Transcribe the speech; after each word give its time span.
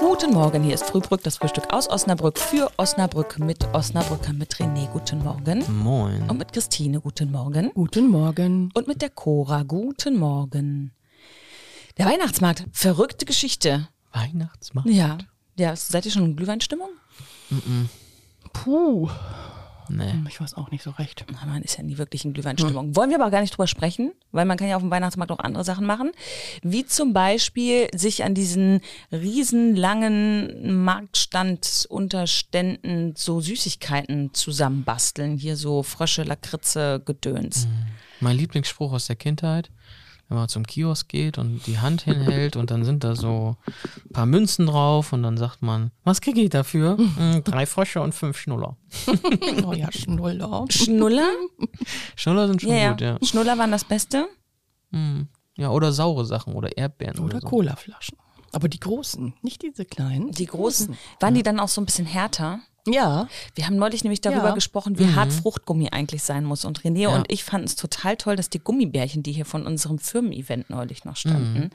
Guten 0.00 0.32
Morgen, 0.32 0.62
hier 0.62 0.74
ist 0.74 0.84
Frühbrück, 0.84 1.24
das 1.24 1.38
Frühstück 1.38 1.72
aus 1.72 1.90
Osnabrück 1.90 2.38
für 2.38 2.70
Osnabrück 2.76 3.40
mit 3.40 3.66
Osnabrücker, 3.74 4.32
mit 4.32 4.54
René. 4.54 4.88
Guten 4.92 5.18
Morgen. 5.24 5.64
Moin. 5.82 6.22
Und 6.30 6.38
mit 6.38 6.52
Christine. 6.52 7.00
Guten 7.00 7.32
Morgen. 7.32 7.72
Guten 7.74 8.08
Morgen. 8.08 8.70
Und 8.74 8.86
mit 8.86 9.02
der 9.02 9.10
Cora. 9.10 9.64
Guten 9.64 10.16
Morgen. 10.16 10.92
Der 11.96 12.06
Weihnachtsmarkt. 12.06 12.64
Verrückte 12.72 13.24
Geschichte. 13.24 13.88
Weihnachtsmarkt? 14.12 14.88
Ja. 14.88 15.18
Ja, 15.56 15.74
seid 15.74 16.06
ihr 16.06 16.12
schon 16.12 16.26
in 16.26 16.36
Glühweinstimmung? 16.36 16.90
Puh. 18.52 19.08
Nee. 19.88 20.12
Ich 20.28 20.40
weiß 20.40 20.54
auch 20.54 20.70
nicht 20.70 20.82
so 20.82 20.90
recht. 20.90 21.24
Na, 21.32 21.46
Man 21.46 21.62
ist 21.62 21.78
ja 21.78 21.82
nie 21.82 21.98
wirklich 21.98 22.24
in 22.24 22.32
Glühweinstimmung. 22.32 22.94
Wollen 22.96 23.10
wir 23.10 23.20
aber 23.20 23.30
gar 23.30 23.40
nicht 23.40 23.52
drüber 23.52 23.66
sprechen, 23.66 24.12
weil 24.32 24.44
man 24.44 24.56
kann 24.56 24.68
ja 24.68 24.76
auf 24.76 24.82
dem 24.82 24.90
Weihnachtsmarkt 24.90 25.32
auch 25.32 25.38
andere 25.38 25.64
Sachen 25.64 25.86
machen. 25.86 26.12
Wie 26.62 26.86
zum 26.86 27.12
Beispiel 27.12 27.88
sich 27.94 28.24
an 28.24 28.34
diesen 28.34 28.80
riesenlangen 29.12 30.84
Marktstandunterständen 30.84 33.14
so 33.16 33.40
Süßigkeiten 33.40 34.34
zusammenbasteln. 34.34 35.38
Hier 35.38 35.56
so 35.56 35.82
Frösche, 35.82 36.22
Lakritze, 36.22 37.02
Gedöns. 37.04 37.66
Mein 38.20 38.36
Lieblingsspruch 38.36 38.92
aus 38.92 39.06
der 39.06 39.16
Kindheit, 39.16 39.70
wenn 40.28 40.36
man 40.36 40.48
zum 40.48 40.66
Kiosk 40.66 41.08
geht 41.08 41.38
und 41.38 41.66
die 41.66 41.78
Hand 41.78 42.02
hinhält 42.02 42.56
und 42.56 42.70
dann 42.70 42.84
sind 42.84 43.02
da 43.04 43.16
so 43.16 43.56
ein 44.06 44.12
paar 44.12 44.26
Münzen 44.26 44.66
drauf 44.66 45.12
und 45.12 45.22
dann 45.22 45.36
sagt 45.38 45.62
man, 45.62 45.90
was 46.04 46.20
kriege 46.20 46.40
ich 46.42 46.50
dafür? 46.50 46.96
"Hm, 46.98 47.42
drei 47.44 47.64
Frösche 47.66 48.00
und 48.02 48.14
fünf 48.14 48.36
Schnuller. 48.38 48.76
Oh 49.64 49.72
ja, 49.72 49.90
Schnuller. 49.92 50.64
Schnuller? 50.70 51.28
Schnuller 52.16 52.48
sind 52.48 52.62
schon 52.62 52.70
Ja, 52.72 52.90
gut, 52.92 53.00
ja. 53.00 53.18
ja. 53.20 53.26
Schnuller 53.26 53.56
waren 53.58 53.70
das 53.70 53.84
Beste. 53.84 54.28
Ja, 55.56 55.70
oder 55.70 55.92
saure 55.92 56.24
Sachen 56.24 56.54
oder 56.54 56.76
Erdbeeren 56.76 57.18
oder, 57.18 57.36
Oder 57.36 57.40
so. 57.40 57.46
Colaflaschen. 57.48 58.16
Aber 58.52 58.68
die 58.68 58.80
großen, 58.80 59.34
nicht 59.42 59.62
diese 59.62 59.84
kleinen. 59.84 60.30
Die 60.32 60.46
großen. 60.46 60.96
Waren 61.20 61.34
die 61.34 61.42
dann 61.42 61.60
auch 61.60 61.68
so 61.68 61.80
ein 61.80 61.84
bisschen 61.84 62.06
härter? 62.06 62.60
Ja. 62.92 63.28
Wir 63.54 63.66
haben 63.66 63.76
neulich 63.76 64.04
nämlich 64.04 64.20
darüber 64.20 64.48
Ja. 64.48 64.54
gesprochen, 64.54 64.98
wie 64.98 65.14
hart 65.14 65.32
Fruchtgummi 65.32 65.88
eigentlich 65.90 66.22
sein 66.22 66.44
muss. 66.44 66.64
Und 66.64 66.80
René 66.82 67.00
Ja. 67.02 67.08
und 67.16 67.30
ich 67.30 67.44
fanden 67.44 67.66
es 67.66 67.76
total 67.76 68.16
toll, 68.16 68.36
dass 68.36 68.50
die 68.50 68.58
Gummibärchen, 68.58 69.22
die 69.22 69.32
hier 69.32 69.44
von 69.44 69.66
unserem 69.66 69.98
Firmen-Event 69.98 70.70
neulich 70.70 71.04
noch 71.04 71.16
standen, 71.16 71.70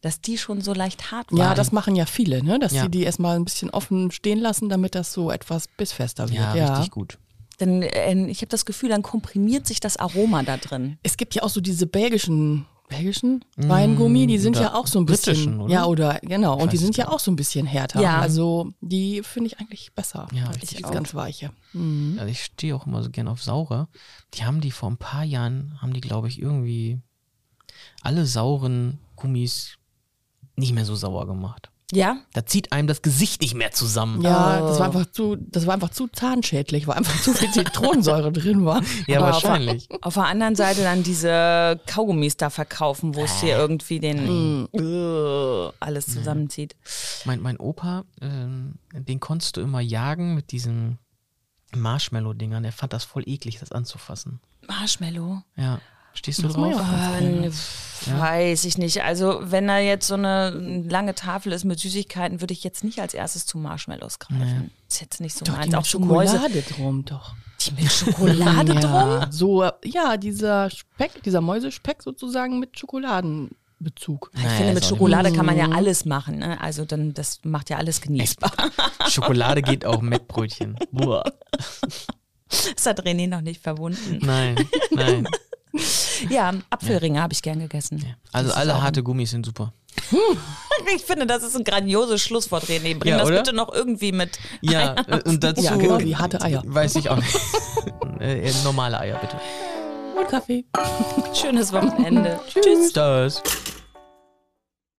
dass 0.00 0.20
die 0.20 0.38
schon 0.38 0.60
so 0.60 0.72
leicht 0.72 1.10
hart 1.12 1.30
waren. 1.32 1.38
Ja, 1.38 1.54
das 1.54 1.72
machen 1.72 1.96
ja 1.96 2.06
viele, 2.06 2.42
ne? 2.42 2.58
dass 2.58 2.72
Ja. 2.72 2.82
sie 2.82 2.88
die 2.90 3.02
erstmal 3.04 3.36
ein 3.36 3.44
bisschen 3.44 3.70
offen 3.70 4.10
stehen 4.10 4.38
lassen, 4.38 4.68
damit 4.68 4.94
das 4.94 5.12
so 5.12 5.30
etwas 5.30 5.68
bissfester 5.68 6.28
wird. 6.28 6.38
Ja, 6.38 6.74
richtig 6.74 6.90
gut. 6.90 7.18
Dann, 7.58 7.82
äh, 7.82 8.26
ich 8.26 8.38
habe 8.38 8.46
das 8.50 8.64
Gefühl, 8.66 8.88
dann 8.90 9.02
komprimiert 9.02 9.66
sich 9.66 9.80
das 9.80 9.96
Aroma 9.96 10.44
da 10.44 10.56
drin. 10.58 10.96
Es 11.02 11.16
gibt 11.16 11.34
ja 11.34 11.42
auch 11.42 11.48
so 11.48 11.60
diese 11.60 11.86
belgischen, 11.88 12.66
belgischen 12.88 13.44
Weingummi, 13.56 14.26
die 14.26 14.38
sind 14.38 14.56
oder 14.56 14.66
ja 14.66 14.74
auch 14.74 14.86
so 14.86 14.98
ein 14.98 15.06
bisschen. 15.06 15.34
britischen, 15.34 15.60
oder? 15.60 15.72
Ja, 15.72 15.84
oder 15.86 16.18
genau. 16.22 16.58
Und 16.58 16.72
die 16.72 16.76
sind 16.76 16.96
ja 16.96 17.08
auch 17.08 17.20
so 17.20 17.30
ein 17.30 17.36
bisschen 17.36 17.66
härter. 17.66 18.00
Ja. 18.00 18.20
Also 18.20 18.70
die 18.80 19.22
finde 19.22 19.48
ich 19.48 19.60
eigentlich 19.60 19.92
besser 19.94 20.26
Ja, 20.32 20.46
als 20.46 20.62
ich 20.62 20.76
die 20.76 20.82
ganz 20.82 21.14
weiche. 21.14 21.50
Also 21.74 22.26
ich 22.26 22.42
stehe 22.42 22.74
auch 22.74 22.86
immer 22.86 23.02
so 23.02 23.10
gern 23.10 23.28
auf 23.28 23.42
saure. 23.42 23.88
Die 24.34 24.44
haben 24.44 24.60
die 24.60 24.70
vor 24.70 24.90
ein 24.90 24.96
paar 24.96 25.24
Jahren, 25.24 25.78
haben 25.80 25.92
die 25.92 26.00
glaube 26.00 26.28
ich 26.28 26.40
irgendwie 26.40 27.00
alle 28.02 28.26
sauren 28.26 28.98
Gummis 29.16 29.76
nicht 30.56 30.72
mehr 30.74 30.84
so 30.84 30.94
sauer 30.94 31.26
gemacht. 31.26 31.70
Ja? 31.92 32.18
Da 32.34 32.44
zieht 32.44 32.72
einem 32.72 32.86
das 32.86 33.00
Gesicht 33.00 33.40
nicht 33.40 33.54
mehr 33.54 33.72
zusammen. 33.72 34.20
Ja, 34.20 34.60
das 34.60 34.78
war 34.78 34.86
einfach 34.86 35.06
zu, 35.06 35.36
das 35.36 35.66
war 35.66 35.74
einfach 35.74 35.90
zu 35.90 36.06
zahnschädlich, 36.08 36.86
weil 36.86 36.96
einfach 36.98 37.20
zu 37.22 37.32
viel 37.32 37.50
Zitronensäure 37.50 38.30
drin 38.32 38.64
war. 38.66 38.82
Ja, 39.06 39.18
Aber 39.18 39.32
wahrscheinlich. 39.32 39.88
Auf 40.02 40.14
der 40.14 40.24
anderen 40.26 40.54
Seite 40.54 40.82
dann 40.82 41.02
diese 41.02 41.80
Kaugummis 41.86 42.36
da 42.36 42.50
verkaufen, 42.50 43.14
wo 43.14 43.24
es 43.24 43.40
dir 43.40 43.56
irgendwie 43.56 44.00
den 44.00 44.68
äh, 44.74 45.70
alles 45.80 46.06
zusammenzieht. 46.06 46.76
Mein, 47.24 47.40
mein 47.40 47.56
Opa, 47.56 48.04
ähm, 48.20 48.74
den 48.92 49.18
konntest 49.18 49.56
du 49.56 49.62
immer 49.62 49.80
jagen 49.80 50.34
mit 50.34 50.52
diesen 50.52 50.98
Marshmallow-Dingern. 51.74 52.64
Er 52.64 52.72
fand 52.72 52.92
das 52.92 53.04
voll 53.04 53.22
eklig, 53.26 53.60
das 53.60 53.72
anzufassen. 53.72 54.40
Marshmallow. 54.66 55.42
Ja. 55.56 55.80
Stehst 56.18 56.42
du 56.42 56.48
ich 56.48 56.52
drauf? 56.54 56.80
Äh, 57.20 57.50
pf, 57.50 58.10
Weiß 58.18 58.64
ich 58.64 58.76
nicht. 58.78 59.02
Also, 59.02 59.38
wenn 59.42 59.66
da 59.68 59.78
jetzt 59.78 60.06
so 60.06 60.14
eine 60.14 60.50
lange 60.88 61.14
Tafel 61.14 61.52
ist 61.52 61.64
mit 61.64 61.78
Süßigkeiten, 61.80 62.40
würde 62.40 62.52
ich 62.54 62.62
jetzt 62.64 62.82
nicht 62.84 63.00
als 63.00 63.14
erstes 63.14 63.44
zu 63.46 63.58
Marshmallows 63.58 64.18
greifen. 64.18 64.70
Ist 64.88 65.00
jetzt 65.00 65.20
nicht 65.20 65.36
so 65.36 65.44
Doch, 65.44 65.56
meins. 65.56 65.68
die 65.70 65.74
Auch 65.76 65.80
mit 65.82 65.86
so 65.90 65.98
Mäuse. 66.00 66.32
Schokolade 66.36 66.62
drum, 66.62 67.04
doch. 67.04 67.34
Die 67.60 67.72
mit 67.82 67.92
Schokolade 67.92 68.74
drum? 68.80 68.82
ja, 68.82 69.26
So, 69.30 69.64
ja, 69.84 70.16
dieser 70.16 70.70
Speck, 70.70 71.22
dieser 71.24 71.40
Mäusespeck 71.40 72.02
sozusagen 72.02 72.58
mit 72.60 72.78
Schokoladenbezug. 72.78 74.30
Ich 74.34 74.42
Naja, 74.42 74.56
finde, 74.56 74.72
ist 74.72 74.74
mit 74.76 74.84
Schokolade 74.86 75.32
kann 75.32 75.46
man 75.46 75.56
ja 75.56 75.68
alles 75.70 76.04
machen. 76.04 76.38
Ne? 76.38 76.60
Also, 76.60 76.84
dann, 76.84 77.14
das 77.14 77.40
macht 77.44 77.68
ja 77.70 77.76
alles 77.78 78.00
genießbar. 78.00 78.52
Schokolade 79.08 79.60
geht 79.62 79.84
auch 79.84 80.02
mit 80.02 80.28
Brötchen. 80.28 80.78
Boah. 80.92 81.24
Das 82.74 82.86
hat 82.86 83.04
René 83.04 83.28
noch 83.28 83.40
nicht 83.42 83.60
verwunden. 83.62 84.18
Nein, 84.24 84.56
nein. 84.92 85.28
Ja, 86.30 86.52
Apfelringe 86.70 87.20
habe 87.20 87.32
ich 87.32 87.42
gern 87.42 87.60
gegessen. 87.60 88.04
Also 88.32 88.52
alle 88.52 88.80
harte 88.82 89.02
Gummis 89.02 89.30
sind 89.30 89.46
super. 89.46 89.72
Ich 90.94 91.04
finde, 91.04 91.26
das 91.26 91.42
ist 91.42 91.56
ein 91.56 91.64
grandioses 91.64 92.22
Schlusswort, 92.22 92.64
René. 92.64 92.96
Bring 92.96 93.10
Ja, 93.10 93.18
das 93.18 93.28
bitte 93.28 93.52
noch 93.52 93.74
irgendwie 93.74 94.12
mit. 94.12 94.38
Ja, 94.60 94.94
äh, 95.08 95.20
und 95.24 95.42
dazu. 95.42 95.60
Ja, 95.60 95.74
genau, 95.74 95.98
wie 95.98 96.14
harte 96.14 96.40
Eier. 96.40 96.62
Weiß 96.64 96.94
ich 96.94 97.10
auch 97.10 97.16
nicht. 97.16 97.36
äh, 98.20 98.50
normale 98.62 99.00
Eier, 99.00 99.16
bitte. 99.16 99.40
Und 100.16 100.28
Kaffee. 100.28 100.64
Schönes 101.34 101.72
Wochenende. 101.72 102.38
Tschüss. 102.48 102.92
Das. 102.92 103.42